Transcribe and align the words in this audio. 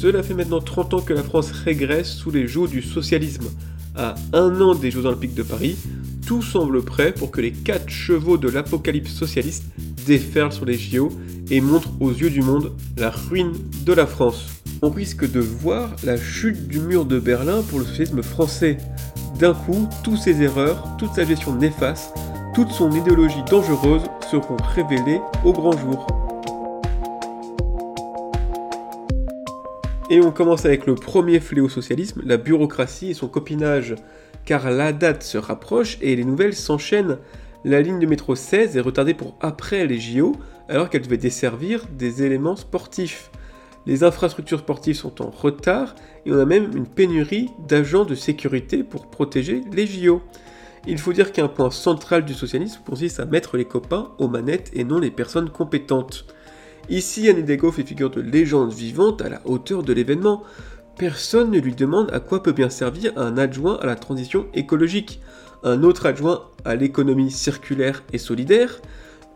Cela 0.00 0.22
fait 0.22 0.34
maintenant 0.34 0.60
30 0.60 0.94
ans 0.94 1.00
que 1.00 1.12
la 1.12 1.24
France 1.24 1.50
régresse 1.50 2.12
sous 2.12 2.30
les 2.30 2.46
joues 2.46 2.68
du 2.68 2.82
socialisme. 2.82 3.46
À 3.96 4.14
un 4.32 4.60
an 4.60 4.76
des 4.76 4.92
Jeux 4.92 5.06
Olympiques 5.06 5.34
de 5.34 5.42
Paris, 5.42 5.76
tout 6.24 6.40
semble 6.40 6.82
prêt 6.84 7.12
pour 7.12 7.32
que 7.32 7.40
les 7.40 7.50
quatre 7.50 7.88
chevaux 7.88 8.36
de 8.36 8.48
l'apocalypse 8.48 9.12
socialiste 9.12 9.64
déferlent 10.06 10.52
sur 10.52 10.66
les 10.66 10.78
JO 10.78 11.08
et 11.50 11.60
montrent 11.60 11.90
aux 11.98 12.12
yeux 12.12 12.30
du 12.30 12.42
monde 12.42 12.74
la 12.96 13.10
ruine 13.10 13.54
de 13.84 13.92
la 13.92 14.06
France. 14.06 14.46
On 14.82 14.90
risque 14.90 15.28
de 15.28 15.40
voir 15.40 15.96
la 16.04 16.16
chute 16.16 16.68
du 16.68 16.78
mur 16.78 17.04
de 17.04 17.18
Berlin 17.18 17.62
pour 17.68 17.80
le 17.80 17.84
socialisme 17.84 18.22
français. 18.22 18.78
D'un 19.40 19.54
coup, 19.54 19.88
toutes 20.04 20.18
ses 20.18 20.42
erreurs, 20.42 20.96
toute 20.96 21.14
sa 21.14 21.24
gestion 21.24 21.56
néfaste, 21.56 22.14
toute 22.54 22.70
son 22.70 22.92
idéologie 22.92 23.42
dangereuse 23.50 24.02
seront 24.30 24.58
révélées 24.76 25.20
au 25.44 25.52
grand 25.52 25.76
jour. 25.76 26.06
Et 30.10 30.22
on 30.22 30.30
commence 30.30 30.64
avec 30.64 30.86
le 30.86 30.94
premier 30.94 31.38
fléau 31.38 31.68
socialisme, 31.68 32.22
la 32.24 32.38
bureaucratie 32.38 33.10
et 33.10 33.14
son 33.14 33.28
copinage. 33.28 33.94
Car 34.46 34.70
la 34.70 34.94
date 34.94 35.22
se 35.22 35.36
rapproche 35.36 35.98
et 36.00 36.16
les 36.16 36.24
nouvelles 36.24 36.54
s'enchaînent. 36.54 37.18
La 37.64 37.82
ligne 37.82 37.98
de 37.98 38.06
métro 38.06 38.34
16 38.34 38.78
est 38.78 38.80
retardée 38.80 39.12
pour 39.12 39.36
après 39.42 39.86
les 39.86 40.00
JO, 40.00 40.34
alors 40.70 40.88
qu'elle 40.88 41.02
devait 41.02 41.18
desservir 41.18 41.84
des 41.98 42.22
éléments 42.22 42.56
sportifs. 42.56 43.30
Les 43.84 44.02
infrastructures 44.02 44.60
sportives 44.60 44.96
sont 44.96 45.20
en 45.20 45.28
retard 45.28 45.94
et 46.24 46.32
on 46.32 46.38
a 46.38 46.46
même 46.46 46.74
une 46.74 46.86
pénurie 46.86 47.50
d'agents 47.66 48.06
de 48.06 48.14
sécurité 48.14 48.82
pour 48.84 49.08
protéger 49.08 49.60
les 49.72 49.86
JO. 49.86 50.22
Il 50.86 50.96
faut 50.96 51.12
dire 51.12 51.32
qu'un 51.32 51.48
point 51.48 51.70
central 51.70 52.24
du 52.24 52.32
socialisme 52.32 52.80
consiste 52.86 53.20
à 53.20 53.26
mettre 53.26 53.58
les 53.58 53.66
copains 53.66 54.12
aux 54.18 54.28
manettes 54.28 54.70
et 54.72 54.84
non 54.84 55.00
les 55.00 55.10
personnes 55.10 55.50
compétentes. 55.50 56.26
Ici, 56.90 57.28
Anne 57.28 57.40
Hidalgo 57.40 57.70
fait 57.70 57.84
figure 57.84 58.08
de 58.08 58.22
légende 58.22 58.72
vivante 58.72 59.20
à 59.20 59.28
la 59.28 59.42
hauteur 59.44 59.82
de 59.82 59.92
l'événement. 59.92 60.42
Personne 60.96 61.50
ne 61.50 61.58
lui 61.58 61.74
demande 61.74 62.10
à 62.12 62.20
quoi 62.20 62.42
peut 62.42 62.52
bien 62.52 62.70
servir 62.70 63.12
un 63.16 63.36
adjoint 63.36 63.76
à 63.76 63.86
la 63.86 63.94
transition 63.94 64.46
écologique, 64.54 65.20
un 65.64 65.82
autre 65.82 66.06
adjoint 66.06 66.44
à 66.64 66.76
l'économie 66.76 67.30
circulaire 67.30 68.04
et 68.14 68.18
solidaire. 68.18 68.80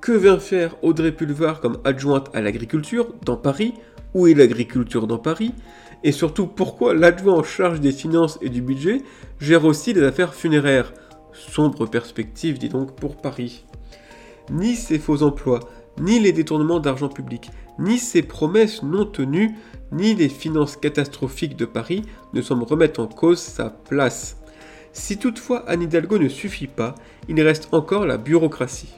Que 0.00 0.12
vient 0.12 0.38
faire 0.38 0.76
Audrey 0.82 1.12
Pulvar 1.12 1.60
comme 1.60 1.78
adjointe 1.84 2.30
à 2.32 2.40
l'agriculture 2.40 3.12
dans 3.24 3.36
Paris? 3.36 3.74
Où 4.14 4.26
est 4.26 4.34
l'agriculture 4.34 5.06
dans 5.06 5.18
Paris? 5.18 5.52
Et 6.04 6.12
surtout, 6.12 6.46
pourquoi 6.46 6.94
l'adjoint 6.94 7.34
en 7.34 7.42
charge 7.42 7.80
des 7.80 7.92
finances 7.92 8.38
et 8.40 8.48
du 8.48 8.62
budget 8.62 9.02
gère 9.40 9.66
aussi 9.66 9.92
les 9.92 10.02
affaires 10.02 10.34
funéraires? 10.34 10.94
Sombre 11.34 11.84
perspective, 11.84 12.58
dit 12.58 12.70
donc, 12.70 12.96
pour 12.96 13.16
Paris. 13.16 13.64
Ni 14.50 14.74
ses 14.74 14.98
faux 14.98 15.22
emplois, 15.22 15.60
ni 16.00 16.18
les 16.18 16.32
détournements 16.32 16.80
d'argent 16.80 17.08
public, 17.08 17.50
ni 17.78 17.98
ses 17.98 18.22
promesses 18.22 18.82
non 18.82 19.04
tenues, 19.04 19.54
ni 19.92 20.14
les 20.14 20.28
finances 20.28 20.76
catastrophiques 20.76 21.56
de 21.56 21.64
Paris 21.64 22.02
ne 22.32 22.42
semblent 22.42 22.64
remettre 22.64 23.00
en 23.00 23.06
cause 23.06 23.38
sa 23.38 23.70
place. 23.70 24.36
Si 24.92 25.16
toutefois 25.16 25.64
Anne 25.68 25.82
Hidalgo 25.82 26.18
ne 26.18 26.28
suffit 26.28 26.66
pas, 26.66 26.94
il 27.28 27.40
reste 27.40 27.68
encore 27.72 28.06
la 28.06 28.18
bureaucratie. 28.18 28.94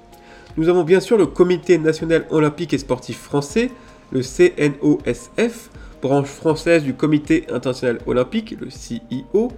Nous 0.56 0.68
avons 0.68 0.84
bien 0.84 1.00
sûr 1.00 1.16
le 1.16 1.26
Comité 1.26 1.78
national 1.78 2.26
olympique 2.30 2.74
et 2.74 2.78
sportif 2.78 3.18
français, 3.18 3.70
le 4.12 4.22
CNOSF, 4.22 5.70
branche 6.00 6.28
française 6.28 6.84
du 6.84 6.94
Comité 6.94 7.46
international 7.50 7.98
olympique, 8.06 8.54
le 8.60 8.70
CIO. 8.70 9.50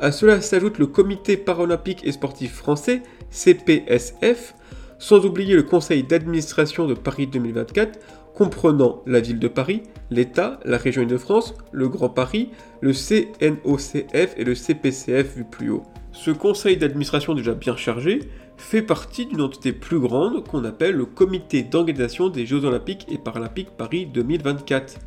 À 0.00 0.12
cela 0.12 0.40
s'ajoute 0.40 0.78
le 0.78 0.86
Comité 0.86 1.36
paralympique 1.36 2.04
et 2.04 2.12
sportif 2.12 2.54
français, 2.54 3.02
CPSF, 3.30 4.54
sans 5.00 5.24
oublier 5.24 5.56
le 5.56 5.62
conseil 5.62 6.04
d'administration 6.04 6.86
de 6.86 6.92
Paris 6.92 7.26
2024, 7.26 7.98
comprenant 8.34 9.02
la 9.06 9.20
ville 9.20 9.38
de 9.38 9.48
Paris, 9.48 9.82
l'État, 10.10 10.60
la 10.64 10.76
région 10.76 11.02
Île-de-France, 11.02 11.54
le 11.72 11.88
Grand 11.88 12.10
Paris, 12.10 12.50
le 12.82 12.92
CNOCF 12.92 14.34
et 14.36 14.44
le 14.44 14.54
CPCF 14.54 15.36
vu 15.36 15.44
plus 15.44 15.70
haut. 15.70 15.82
Ce 16.12 16.30
conseil 16.30 16.76
d'administration 16.76 17.34
déjà 17.34 17.54
bien 17.54 17.76
chargé 17.76 18.20
fait 18.58 18.82
partie 18.82 19.24
d'une 19.24 19.40
entité 19.40 19.72
plus 19.72 19.98
grande 19.98 20.46
qu'on 20.46 20.64
appelle 20.64 20.96
le 20.96 21.06
comité 21.06 21.62
d'organisation 21.62 22.28
des 22.28 22.44
Jeux 22.44 22.64
Olympiques 22.66 23.06
et 23.10 23.16
Paralympiques 23.16 23.70
Paris 23.78 24.04
2024. 24.04 24.98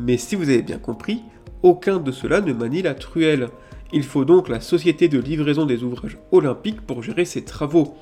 Mais 0.00 0.18
si 0.18 0.36
vous 0.36 0.48
avez 0.48 0.62
bien 0.62 0.78
compris, 0.78 1.22
aucun 1.64 1.98
de 1.98 2.12
ceux-là 2.12 2.42
ne 2.42 2.52
manie 2.52 2.82
la 2.82 2.94
truelle. 2.94 3.48
Il 3.92 4.04
faut 4.04 4.24
donc 4.24 4.48
la 4.48 4.60
société 4.60 5.08
de 5.08 5.18
livraison 5.18 5.66
des 5.66 5.82
ouvrages 5.82 6.18
olympiques 6.30 6.80
pour 6.80 7.02
gérer 7.02 7.24
ces 7.24 7.44
travaux 7.44 7.96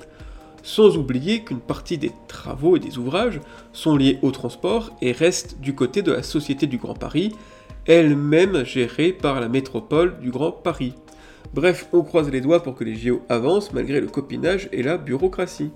sans 0.65 0.97
oublier 0.97 1.45
qu'une 1.45 1.61
partie 1.61 1.99
des 1.99 2.11
travaux 2.27 2.77
et 2.77 2.81
des 2.81 2.97
ouvrages 2.97 3.41
sont 3.75 3.97
liés 3.97 4.19
au 4.23 4.31
transport 4.31 4.91
et 5.03 5.13
restent 5.13 5.61
du 5.61 5.75
côté 5.75 6.01
de 6.01 6.11
la 6.11 6.23
Société 6.23 6.67
du 6.67 6.79
Grand 6.79 6.95
Paris, 6.95 7.33
elle-même 7.87 8.65
gérée 8.65 9.13
par 9.13 9.41
la 9.43 9.49
métropole 9.49 10.19
du 10.21 10.31
Grand 10.31 10.53
Paris. 10.53 10.95
Bref, 11.53 11.87
on 11.93 12.03
croise 12.03 12.31
les 12.31 12.41
doigts 12.41 12.63
pour 12.63 12.75
que 12.75 12.83
les 12.83 12.97
JO 12.97 13.21
avancent 13.29 13.75
malgré 13.75 14.01
le 14.01 14.07
copinage 14.07 14.71
et 14.73 14.83
la 14.83 14.97
bureaucratie. 14.97 15.71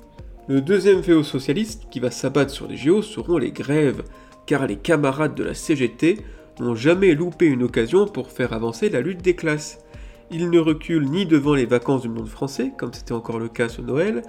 Le 0.48 0.62
deuxième 0.62 1.02
féo 1.02 1.22
socialiste 1.22 1.84
qui 1.90 2.00
va 2.00 2.10
s'abattre 2.10 2.50
sur 2.50 2.66
les 2.66 2.78
JO 2.78 3.02
seront 3.02 3.36
les 3.36 3.52
grèves, 3.52 4.02
car 4.46 4.66
les 4.66 4.76
camarades 4.76 5.34
de 5.34 5.44
la 5.44 5.52
CGT 5.52 6.16
n'ont 6.60 6.74
jamais 6.74 7.14
loupé 7.14 7.44
une 7.44 7.62
occasion 7.62 8.06
pour 8.06 8.30
faire 8.30 8.54
avancer 8.54 8.88
la 8.88 9.02
lutte 9.02 9.20
des 9.20 9.36
classes. 9.36 9.80
Ils 10.30 10.50
ne 10.50 10.58
reculent 10.58 11.08
ni 11.08 11.24
devant 11.24 11.54
les 11.54 11.64
vacances 11.64 12.02
du 12.02 12.08
monde 12.08 12.28
français, 12.28 12.72
comme 12.76 12.92
c'était 12.92 13.12
encore 13.12 13.38
le 13.38 13.48
cas 13.48 13.68
ce 13.68 13.80
Noël, 13.80 14.22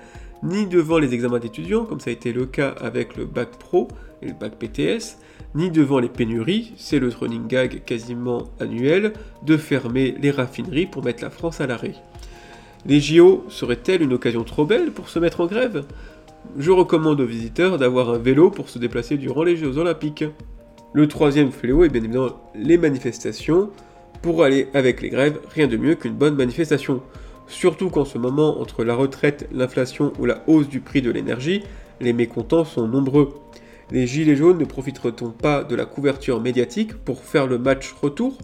ni 0.44 0.66
devant 0.66 0.98
les 0.98 1.14
examens 1.14 1.40
d'étudiants, 1.40 1.84
comme 1.84 2.00
ça 2.00 2.10
a 2.10 2.14
été 2.14 2.32
le 2.32 2.46
cas 2.46 2.70
avec 2.80 3.18
le 3.18 3.26
bac 3.26 3.50
pro 3.60 3.90
et 4.22 4.28
le 4.28 4.34
bac 4.34 4.54
PTS, 4.58 5.18
ni 5.56 5.70
devant 5.70 6.00
les 6.00 6.08
pénuries, 6.08 6.74
c'est 6.78 7.00
le 7.00 7.10
running 7.10 7.48
gag 7.48 7.84
quasiment 7.84 8.46
annuel, 8.62 9.14
de 9.46 9.58
fermer 9.58 10.16
les 10.22 10.32
raffineries 10.32 10.86
pour 10.86 11.04
mettre 11.04 11.24
la 11.24 11.30
France 11.30 11.60
à 11.60 11.68
l'arrêt. 11.68 11.96
Les 12.86 13.02
JO 13.02 13.44
seraient-elles 13.50 14.02
une 14.02 14.14
occasion 14.14 14.46
trop 14.46 14.66
belle 14.66 14.92
pour 14.92 15.10
se 15.10 15.20
mettre 15.20 15.42
en 15.42 15.48
grève? 15.48 15.84
Je 16.58 16.72
recommande 16.72 17.20
aux 17.20 17.26
visiteurs 17.26 17.78
d'avoir 17.78 18.10
un 18.10 18.18
vélo 18.18 18.52
pour 18.52 18.70
se 18.70 18.80
déplacer 18.80 19.18
durant 19.18 19.44
les 19.44 19.58
Jeux 19.58 19.78
Olympiques. 19.78 20.24
Le 20.94 21.08
troisième 21.10 21.52
fléau 21.52 21.84
est 21.84 21.90
bien 21.90 22.02
évidemment 22.02 22.40
les 22.56 22.78
manifestations. 22.78 23.70
Pour 24.22 24.44
aller 24.44 24.68
avec 24.74 25.02
les 25.02 25.10
grèves, 25.10 25.40
rien 25.54 25.68
de 25.68 25.78
mieux 25.78 25.96
qu'une 25.96 26.14
bonne 26.14 26.36
manifestation. 26.36 27.02
Surtout 27.48 27.90
qu'en 27.90 28.06
ce 28.06 28.18
moment, 28.18 28.60
entre 28.60 28.84
la 28.84 28.94
retraite, 28.94 29.48
l'inflation 29.52 30.12
ou 30.20 30.26
la 30.26 30.44
hausse 30.48 30.68
du 30.68 30.82
prix 30.82 31.02
de 31.02 31.10
l'énergie, 31.10 31.64
les 32.02 32.14
mécontents 32.14 32.66
sont 32.66 32.88
nombreux. 32.88 33.34
Les 33.92 34.06
Gilets 34.06 34.36
jaunes 34.36 34.60
ne 34.60 34.66
profiteront 34.66 35.32
pas 35.32 35.64
de 35.64 35.76
la 35.76 35.86
couverture 35.86 36.42
médiatique 36.42 36.94
pour 36.94 37.24
faire 37.24 37.48
le 37.48 37.58
match 37.58 37.94
retour? 37.94 38.38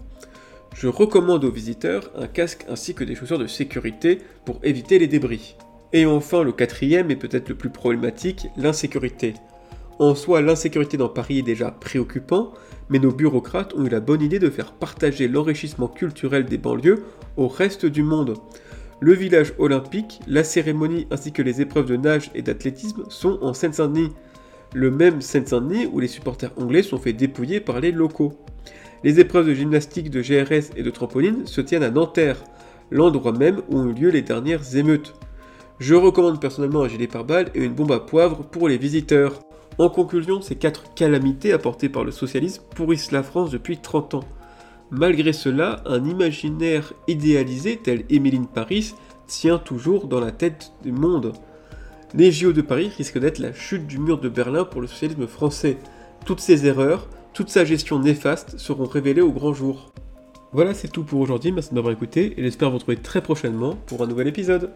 Je 0.74 0.88
recommande 0.88 1.44
aux 1.44 1.52
visiteurs 1.52 2.10
un 2.16 2.26
casque 2.26 2.64
ainsi 2.68 2.94
que 2.94 3.04
des 3.04 3.14
chaussures 3.14 3.38
de 3.38 3.46
sécurité 3.46 4.18
pour 4.44 4.58
éviter 4.62 4.98
les 4.98 5.06
débris. 5.06 5.56
Et 5.92 6.04
enfin, 6.04 6.42
le 6.42 6.52
quatrième 6.52 7.10
et 7.10 7.16
peut-être 7.16 7.48
le 7.48 7.54
plus 7.54 7.70
problématique, 7.70 8.48
l'insécurité. 8.56 9.34
En 9.98 10.14
soi, 10.14 10.42
l'insécurité 10.42 10.98
dans 10.98 11.08
Paris 11.08 11.38
est 11.38 11.42
déjà 11.42 11.70
préoccupant, 11.70 12.52
mais 12.90 12.98
nos 12.98 13.12
bureaucrates 13.12 13.72
ont 13.74 13.86
eu 13.86 13.88
la 13.88 14.00
bonne 14.00 14.20
idée 14.20 14.38
de 14.38 14.50
faire 14.50 14.72
partager 14.72 15.26
l'enrichissement 15.26 15.88
culturel 15.88 16.44
des 16.44 16.58
banlieues 16.58 17.04
au 17.38 17.48
reste 17.48 17.86
du 17.86 18.02
monde. 18.02 18.34
Le 19.00 19.14
village 19.14 19.54
olympique, 19.58 20.20
la 20.26 20.44
cérémonie 20.44 21.06
ainsi 21.10 21.32
que 21.32 21.42
les 21.42 21.62
épreuves 21.62 21.86
de 21.86 21.96
nage 21.96 22.30
et 22.34 22.42
d'athlétisme 22.42 23.04
sont 23.08 23.38
en 23.40 23.54
Seine-Saint-Denis. 23.54 24.12
Le 24.74 24.90
même 24.90 25.22
Seine-Saint-Denis 25.22 25.86
où 25.90 26.00
les 26.00 26.08
supporters 26.08 26.52
anglais 26.58 26.82
sont 26.82 26.98
fait 26.98 27.14
dépouiller 27.14 27.60
par 27.60 27.80
les 27.80 27.92
locaux. 27.92 28.34
Les 29.02 29.18
épreuves 29.18 29.46
de 29.46 29.54
gymnastique, 29.54 30.10
de 30.10 30.20
GRS 30.20 30.72
et 30.76 30.82
de 30.82 30.90
trampoline 30.90 31.46
se 31.46 31.62
tiennent 31.62 31.82
à 31.82 31.90
Nanterre, 31.90 32.42
l'endroit 32.90 33.32
même 33.32 33.62
où 33.70 33.78
ont 33.78 33.88
eu 33.88 33.94
lieu 33.94 34.10
les 34.10 34.22
dernières 34.22 34.76
émeutes. 34.76 35.14
Je 35.78 35.94
recommande 35.94 36.40
personnellement 36.40 36.82
un 36.82 36.88
gilet 36.88 37.06
pare-balles 37.06 37.50
et 37.54 37.64
une 37.64 37.74
bombe 37.74 37.92
à 37.92 38.00
poivre 38.00 38.44
pour 38.44 38.68
les 38.68 38.78
visiteurs. 38.78 39.45
En 39.78 39.88
conclusion, 39.88 40.40
ces 40.40 40.56
quatre 40.56 40.94
calamités 40.94 41.52
apportées 41.52 41.88
par 41.88 42.04
le 42.04 42.10
socialisme 42.10 42.62
pourrissent 42.74 43.12
la 43.12 43.22
France 43.22 43.50
depuis 43.50 43.78
30 43.78 44.14
ans. 44.14 44.24
Malgré 44.90 45.32
cela, 45.32 45.82
un 45.84 46.04
imaginaire 46.04 46.92
idéalisé 47.08 47.76
tel 47.76 48.04
Émeline 48.08 48.46
Paris 48.46 48.94
tient 49.26 49.58
toujours 49.58 50.06
dans 50.06 50.20
la 50.20 50.30
tête 50.30 50.72
du 50.82 50.92
monde. 50.92 51.32
Les 52.14 52.30
JO 52.30 52.52
de 52.52 52.62
Paris 52.62 52.90
risquent 52.96 53.18
d'être 53.18 53.38
la 53.38 53.52
chute 53.52 53.86
du 53.86 53.98
mur 53.98 54.18
de 54.20 54.28
Berlin 54.28 54.64
pour 54.64 54.80
le 54.80 54.86
socialisme 54.86 55.26
français. 55.26 55.76
Toutes 56.24 56.40
ses 56.40 56.66
erreurs, 56.66 57.08
toute 57.34 57.50
sa 57.50 57.64
gestion 57.64 57.98
néfaste 57.98 58.58
seront 58.58 58.86
révélées 58.86 59.22
au 59.22 59.32
grand 59.32 59.52
jour. 59.52 59.92
Voilà, 60.52 60.72
c'est 60.72 60.88
tout 60.88 61.02
pour 61.02 61.20
aujourd'hui, 61.20 61.52
merci 61.52 61.70
de 61.70 61.74
m'avoir 61.74 61.92
écouté 61.92 62.34
et 62.38 62.42
j'espère 62.42 62.70
vous 62.70 62.76
retrouver 62.76 62.96
très 62.96 63.20
prochainement 63.20 63.76
pour 63.86 64.02
un 64.02 64.06
nouvel 64.06 64.28
épisode. 64.28 64.70